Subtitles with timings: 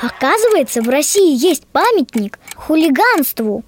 [0.00, 3.64] Оказывается, в России есть памятник хулиганству.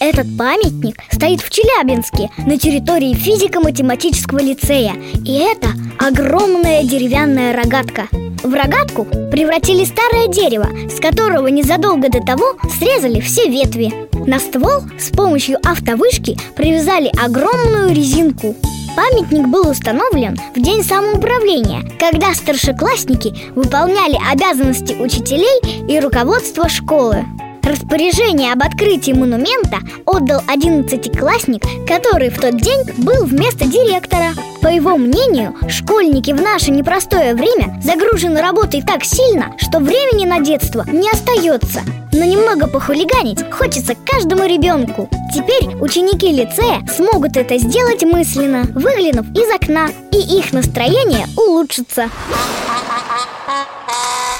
[0.00, 4.94] Этот памятник стоит в Челябинске на территории физико-математического лицея.
[5.24, 8.08] И это огромная деревянная рогатка.
[8.42, 13.92] В рогатку превратили старое дерево, с которого незадолго до того срезали все ветви.
[14.26, 18.56] На ствол с помощью автовышки привязали огромную резинку
[18.96, 27.24] Памятник был установлен в день самоуправления, когда старшеклассники выполняли обязанности учителей и руководства школы.
[27.62, 34.32] Распоряжение об открытии монумента отдал одиннадцатиклассник, который в тот день был вместо директора.
[34.62, 40.40] По его мнению, школьники в наше непростое время загружены работой так сильно, что времени на
[40.40, 41.80] детство не остается.
[42.12, 45.08] Но немного похулиганить хочется каждому ребенку.
[45.34, 52.10] Теперь ученики лицея смогут это сделать мысленно, выглянув из окна, и их настроение улучшится.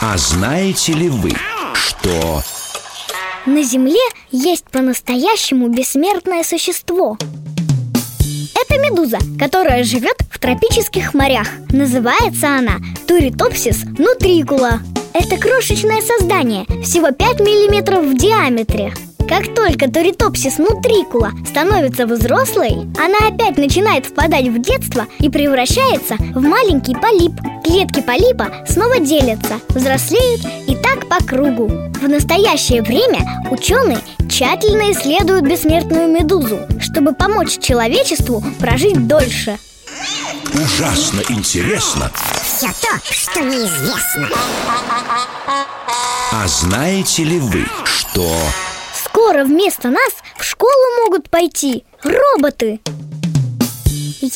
[0.02, 1.30] А знаете ли вы,
[1.74, 2.42] что
[3.46, 7.16] на Земле есть по-настоящему бессмертное существо
[8.70, 11.48] Это медуза, которая живет в тропических морях.
[11.72, 12.76] Называется она
[13.08, 14.78] Туритопсис нутрикула.
[15.12, 18.92] Это крошечное создание, всего 5 миллиметров в диаметре
[19.30, 26.42] как только Туритопсис нутрикула становится взрослой, она опять начинает впадать в детство и превращается в
[26.42, 27.34] маленький полип.
[27.62, 31.68] Клетки полипа снова делятся, взрослеют и так по кругу.
[31.68, 33.20] В настоящее время
[33.52, 39.58] ученые тщательно исследуют бессмертную медузу, чтобы помочь человечеству прожить дольше.
[40.54, 42.10] Ужасно интересно
[42.42, 44.28] Все то, что неизвестно
[46.32, 48.26] А знаете ли вы, что...
[49.20, 50.72] Скоро вместо нас в школу
[51.04, 52.80] могут пойти роботы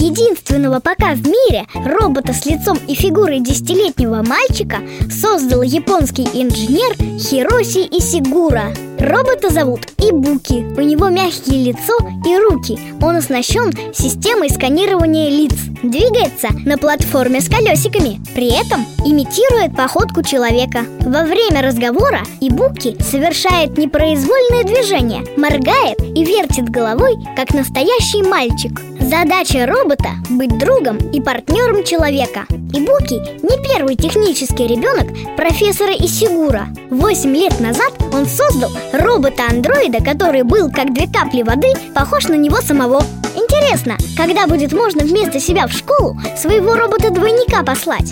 [0.00, 4.78] Единственного пока в мире робота с лицом и фигурой десятилетнего мальчика
[5.10, 8.75] создал японский инженер Хироси Исигура.
[8.99, 10.65] Робота зовут Ибуки.
[10.77, 11.97] У него мягкие лицо
[12.27, 12.78] и руки.
[13.03, 15.55] Он оснащен системой сканирования лиц.
[15.82, 18.21] Двигается на платформе с колесиками.
[18.34, 20.84] При этом имитирует походку человека.
[21.00, 28.81] Во время разговора Ибуки совершает непроизвольные движения, моргает и вертит головой, как настоящий мальчик.
[29.05, 32.47] Задача робота– быть другом и партнером человека.
[32.73, 35.07] Ибуки не первый технический ребенок
[35.37, 36.69] профессора Исигура.
[36.89, 42.57] Восемь лет назад он создал робота-андроида, который был как две капли воды, похож на него
[42.63, 43.03] самого.
[43.37, 48.11] Интересно, когда будет можно вместо себя в школу своего робота-двойника послать?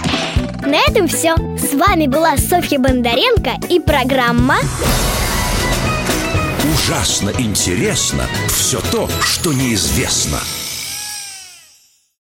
[0.61, 1.35] На этом все.
[1.59, 4.57] С вами была Софья Бондаренко и программа
[6.75, 10.39] Ужасно интересно все то, что неизвестно.